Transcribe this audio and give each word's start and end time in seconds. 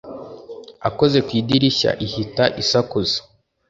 akoze 0.89 1.17
ku 1.25 1.31
idirishya 1.39 1.91
ihita 2.05 2.45
isakuza 2.61 3.17